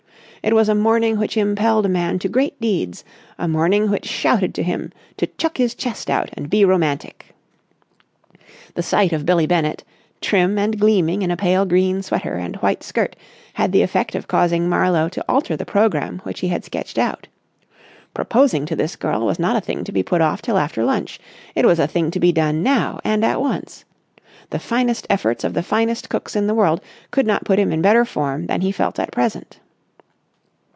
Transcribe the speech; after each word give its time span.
It 0.43 0.55
was 0.55 0.69
a 0.69 0.73
morning 0.73 1.17
which 1.19 1.37
impelled 1.37 1.85
a 1.85 1.89
man 1.89 2.17
to 2.17 2.27
great 2.27 2.59
deeds, 2.59 3.05
a 3.37 3.47
morning 3.47 3.91
which 3.91 4.07
shouted 4.07 4.55
to 4.55 4.63
him 4.63 4.91
to 5.17 5.27
chuck 5.27 5.57
his 5.57 5.75
chest 5.75 6.09
out 6.09 6.31
and 6.33 6.49
be 6.49 6.65
romantic. 6.65 7.35
The 8.73 8.81
sight 8.81 9.13
of 9.13 9.23
Billie 9.23 9.45
Bennett, 9.45 9.83
trim 10.19 10.57
and 10.57 10.79
gleaming 10.79 11.21
in 11.21 11.29
a 11.29 11.37
pale 11.37 11.63
green 11.65 12.01
sweater 12.01 12.33
and 12.37 12.55
white 12.55 12.81
skirt 12.81 13.15
had 13.53 13.71
the 13.71 13.83
effect 13.83 14.15
of 14.15 14.27
causing 14.27 14.67
Marlowe 14.67 15.09
to 15.09 15.23
alter 15.29 15.55
the 15.55 15.63
programme 15.63 16.21
which 16.23 16.39
he 16.39 16.47
had 16.47 16.65
sketched 16.65 16.97
out. 16.97 17.27
Proposing 18.15 18.65
to 18.65 18.75
this 18.75 18.95
girl 18.95 19.23
was 19.27 19.37
not 19.37 19.55
a 19.55 19.61
thing 19.61 19.83
to 19.83 19.91
be 19.91 20.01
put 20.01 20.21
off 20.21 20.41
till 20.41 20.57
after 20.57 20.83
lunch. 20.83 21.19
It 21.53 21.67
was 21.67 21.77
a 21.77 21.85
thing 21.85 22.09
to 22.09 22.19
be 22.19 22.31
done 22.31 22.63
now 22.63 22.99
and 23.03 23.23
at 23.23 23.39
once. 23.41 23.85
The 24.49 24.57
finest 24.57 25.05
efforts 25.07 25.43
of 25.43 25.53
the 25.53 25.61
finest 25.61 26.09
cooks 26.09 26.35
in 26.35 26.47
the 26.47 26.55
world 26.55 26.81
could 27.11 27.27
not 27.27 27.45
put 27.45 27.59
him 27.59 27.71
in 27.71 27.83
better 27.83 28.05
form 28.05 28.47
than 28.47 28.61
he 28.61 28.71
felt 28.71 28.97
at 28.97 29.11
present. 29.11 29.59